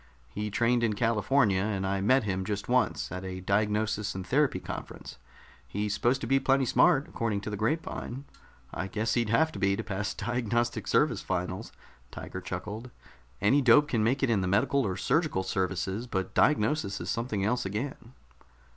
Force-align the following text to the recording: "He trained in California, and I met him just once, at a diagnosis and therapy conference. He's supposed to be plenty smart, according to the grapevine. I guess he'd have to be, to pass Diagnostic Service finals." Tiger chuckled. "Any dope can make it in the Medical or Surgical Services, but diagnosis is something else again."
"He 0.29 0.49
trained 0.49 0.81
in 0.81 0.93
California, 0.93 1.61
and 1.61 1.85
I 1.85 2.01
met 2.01 2.23
him 2.23 2.43
just 2.43 2.67
once, 2.67 3.11
at 3.11 3.23
a 3.23 3.39
diagnosis 3.39 4.15
and 4.15 4.25
therapy 4.25 4.59
conference. 4.59 5.19
He's 5.67 5.93
supposed 5.93 6.21
to 6.21 6.25
be 6.27 6.39
plenty 6.39 6.65
smart, 6.65 7.07
according 7.07 7.41
to 7.41 7.51
the 7.51 7.55
grapevine. 7.55 8.25
I 8.73 8.87
guess 8.87 9.13
he'd 9.13 9.29
have 9.29 9.51
to 9.51 9.59
be, 9.59 9.75
to 9.75 9.83
pass 9.83 10.15
Diagnostic 10.15 10.87
Service 10.87 11.21
finals." 11.21 11.71
Tiger 12.09 12.41
chuckled. 12.41 12.89
"Any 13.41 13.61
dope 13.61 13.89
can 13.89 14.03
make 14.03 14.23
it 14.23 14.31
in 14.31 14.41
the 14.41 14.47
Medical 14.47 14.87
or 14.87 14.97
Surgical 14.97 15.43
Services, 15.43 16.07
but 16.07 16.33
diagnosis 16.33 16.99
is 16.99 17.11
something 17.11 17.45
else 17.45 17.63
again." 17.63 18.13